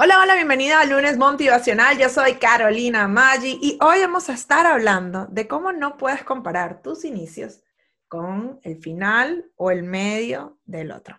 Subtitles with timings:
[0.00, 1.98] Hola, hola, bienvenida al lunes motivacional.
[1.98, 6.82] Yo soy Carolina Maggi y hoy vamos a estar hablando de cómo no puedes comparar
[6.82, 7.64] tus inicios
[8.06, 11.18] con el final o el medio del otro.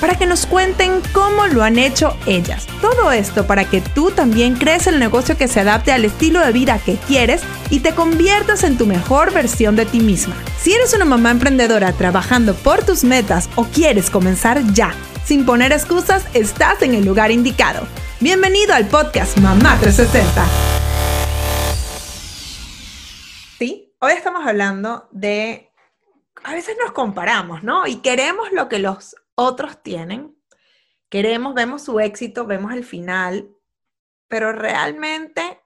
[0.00, 2.66] para que nos cuenten cómo lo han hecho ellas.
[2.80, 6.52] Todo esto para que tú también crees el negocio que se adapte al estilo de
[6.52, 10.36] vida que quieres y te conviertas en tu mejor versión de ti misma.
[10.58, 15.72] Si eres una mamá emprendedora trabajando por tus metas o quieres comenzar ya, sin poner
[15.72, 17.86] excusas, estás en el lugar indicado.
[18.20, 20.46] Bienvenido al podcast Mamá 360.
[23.58, 25.70] Sí, hoy estamos hablando de
[26.44, 27.86] a veces nos comparamos, ¿no?
[27.86, 30.36] Y queremos lo que los otros tienen.
[31.08, 33.48] Queremos, vemos su éxito, vemos el final,
[34.26, 35.60] pero realmente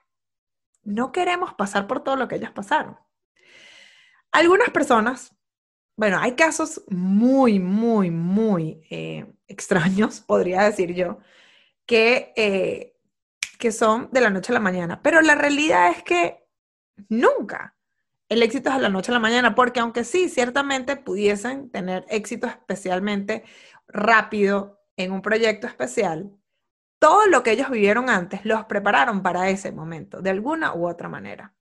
[0.82, 2.98] no queremos pasar por todo lo que ellas pasaron.
[4.30, 5.34] Algunas personas,
[5.96, 11.18] bueno, hay casos muy, muy, muy eh, extraños, podría decir yo,
[11.86, 12.94] que, eh,
[13.58, 16.46] que son de la noche a la mañana, pero la realidad es que
[17.08, 17.74] nunca
[18.32, 22.06] el éxito es a la noche a la mañana, porque aunque sí, ciertamente pudiesen tener
[22.08, 23.44] éxito especialmente
[23.86, 26.32] rápido en un proyecto especial,
[26.98, 31.10] todo lo que ellos vivieron antes los prepararon para ese momento, de alguna u otra
[31.10, 31.54] manera.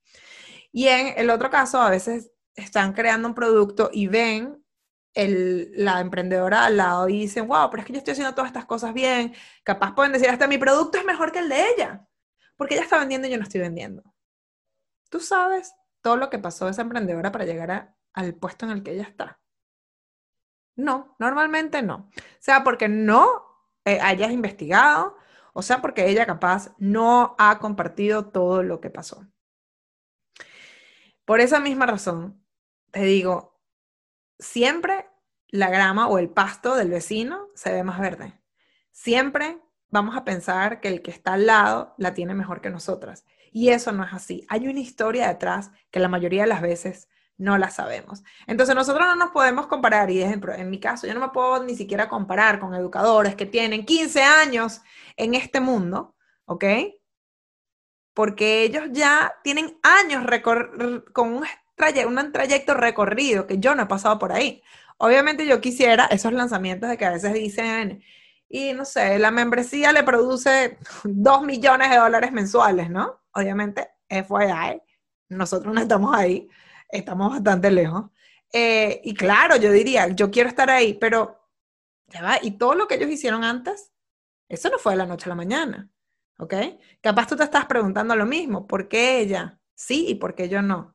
[0.72, 4.64] Y en el otro caso, a veces están creando un producto y ven
[5.14, 8.64] la emprendedora al lado y dicen, wow, pero es que yo estoy haciendo todas estas
[8.64, 9.34] cosas bien.
[9.62, 12.08] Capaz pueden decir, hasta mi producto es mejor que el de ella,
[12.56, 14.02] porque ella está vendiendo y yo no estoy vendiendo.
[15.10, 18.92] Tú sabes todo lo que pasó esa emprendedora para llegar al puesto en el que
[18.92, 19.40] ella está?
[20.76, 22.10] No, normalmente no.
[22.16, 23.44] O sea, porque no
[23.84, 25.16] eh, hayas investigado,
[25.52, 29.26] o sea, porque ella capaz no ha compartido todo lo que pasó.
[31.24, 32.44] Por esa misma razón,
[32.90, 33.60] te digo,
[34.38, 35.08] siempre
[35.48, 38.40] la grama o el pasto del vecino se ve más verde.
[38.90, 43.24] Siempre vamos a pensar que el que está al lado la tiene mejor que nosotras.
[43.52, 44.46] Y eso no es así.
[44.48, 48.22] Hay una historia detrás que la mayoría de las veces no la sabemos.
[48.46, 51.62] Entonces nosotros no nos podemos comparar, y ejemplo, en mi caso, yo no me puedo
[51.62, 54.80] ni siquiera comparar con educadores que tienen 15 años
[55.16, 56.64] en este mundo, ¿ok?
[58.14, 61.44] Porque ellos ya tienen años con un,
[62.18, 64.62] un trayecto recorrido que yo no he pasado por ahí.
[64.98, 68.02] Obviamente yo quisiera esos lanzamientos de que a veces dicen,
[68.48, 73.21] y no sé, la membresía le produce 2 millones de dólares mensuales, ¿no?
[73.34, 74.82] Obviamente, FYI,
[75.28, 76.48] nosotros no estamos ahí,
[76.88, 78.10] estamos bastante lejos.
[78.52, 81.48] Eh, y claro, yo diría, yo quiero estar ahí, pero
[82.08, 83.92] ya va, y todo lo que ellos hicieron antes,
[84.48, 85.90] eso no fue de la noche a la mañana,
[86.38, 86.54] ¿ok?
[87.00, 90.60] Capaz tú te estás preguntando lo mismo, ¿por qué ella sí y por qué yo
[90.60, 90.94] no?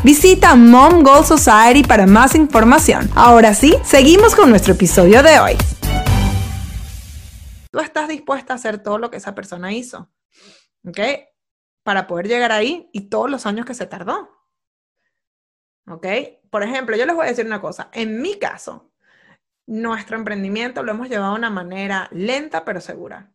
[0.03, 3.07] Visita Mom Goal Society para más información.
[3.15, 5.53] Ahora sí, seguimos con nuestro episodio de hoy.
[7.69, 10.09] Tú estás dispuesta a hacer todo lo que esa persona hizo,
[10.87, 10.99] ¿ok?
[11.83, 14.27] Para poder llegar ahí y todos los años que se tardó.
[15.87, 16.07] ¿Ok?
[16.49, 17.89] Por ejemplo, yo les voy a decir una cosa.
[17.93, 18.91] En mi caso,
[19.67, 23.31] nuestro emprendimiento lo hemos llevado de una manera lenta pero segura.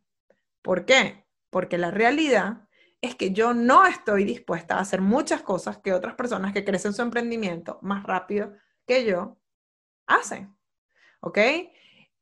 [0.62, 1.28] ¿Por qué?
[1.48, 2.65] Porque la realidad
[3.00, 6.92] es que yo no estoy dispuesta a hacer muchas cosas que otras personas que crecen
[6.92, 8.52] su emprendimiento más rápido
[8.86, 9.36] que yo
[10.06, 10.56] hacen.
[11.20, 11.38] ¿Ok?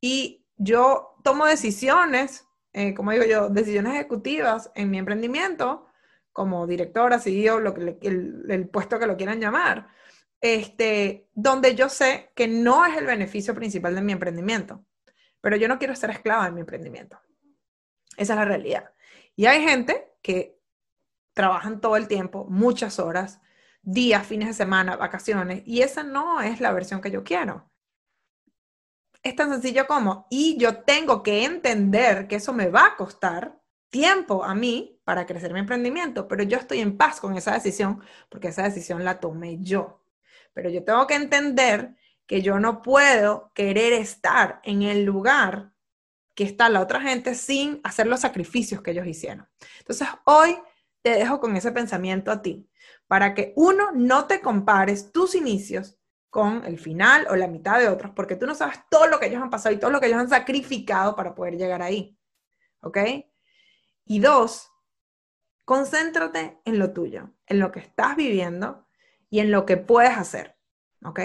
[0.01, 5.87] Y yo tomo decisiones, eh, como digo yo, decisiones ejecutivas en mi emprendimiento,
[6.33, 9.89] como directora, CEO, lo que el, el, puesto que lo quieran llamar,
[10.41, 14.85] este, donde yo sé que no es el beneficio principal de mi emprendimiento.
[15.41, 17.21] pero yo no quiero ser esclava de mi emprendimiento.
[18.17, 18.91] Esa es la realidad.
[19.37, 20.59] Y hay gente que
[21.35, 23.41] trabajan todo el tiempo, muchas horas,
[23.83, 27.71] días, fines de semana, vacaciones, y esa no es la versión que yo quiero.
[29.23, 33.61] Es tan sencillo como, y yo tengo que entender que eso me va a costar
[33.91, 38.01] tiempo a mí para crecer mi emprendimiento, pero yo estoy en paz con esa decisión
[38.29, 40.03] porque esa decisión la tomé yo.
[40.53, 41.95] Pero yo tengo que entender
[42.27, 45.73] que yo no puedo querer estar en el lugar
[46.35, 49.49] que está la otra gente sin hacer los sacrificios que ellos hicieron.
[49.79, 50.57] Entonces, hoy
[51.05, 52.67] te dejo con ese pensamiento a ti,
[53.07, 55.99] para que uno no te compares tus inicios
[56.31, 59.27] con el final o la mitad de otros, porque tú no sabes todo lo que
[59.27, 62.19] ellos han pasado y todo lo que ellos han sacrificado para poder llegar ahí.
[62.81, 62.97] ¿Ok?
[64.07, 64.71] Y dos,
[65.67, 68.87] concéntrate en lo tuyo, en lo que estás viviendo
[69.29, 70.57] y en lo que puedes hacer.
[71.05, 71.21] ¿Ok?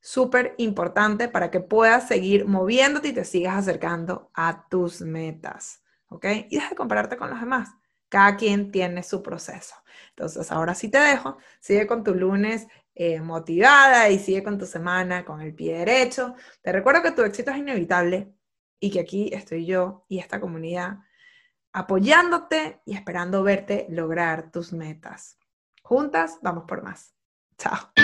[0.00, 5.82] Súper importante para que puedas seguir moviéndote y te sigas acercando a tus metas.
[6.08, 6.26] ¿Ok?
[6.50, 7.70] Y deja de compararte con los demás.
[8.14, 9.74] Cada quien tiene su proceso.
[10.10, 11.36] Entonces, ahora sí te dejo.
[11.58, 16.36] Sigue con tu lunes eh, motivada y sigue con tu semana con el pie derecho.
[16.62, 18.32] Te recuerdo que tu éxito es inevitable
[18.78, 20.98] y que aquí estoy yo y esta comunidad
[21.72, 25.36] apoyándote y esperando verte lograr tus metas.
[25.82, 27.16] Juntas, vamos por más.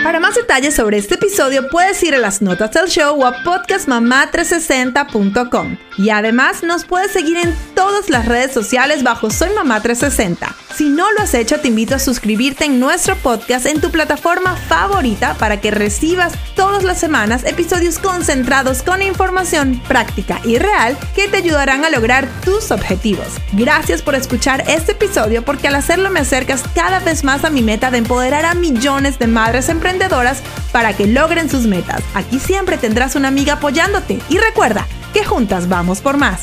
[0.02, 3.44] Para más detalles sobre este episodio puedes ir a las notas del show o a
[3.44, 5.76] podcastmamá360.com.
[5.98, 10.56] Y además nos puedes seguir en todas las redes sociales bajo Soy Mamá 360.
[10.74, 14.56] Si no lo has hecho, te invito a suscribirte en nuestro podcast en tu plataforma
[14.56, 21.28] favorita para que recibas todas las semanas episodios concentrados con información práctica y real que
[21.28, 23.26] te ayudarán a lograr tus objetivos.
[23.52, 27.62] Gracias por escuchar este episodio porque al hacerlo me acercas cada vez más a mi
[27.62, 32.02] meta de empoderar a millones de madres emprendedoras para que logren sus metas.
[32.14, 36.40] Aquí siempre tendrás una amiga apoyándote y recuerda que juntas vamos por más.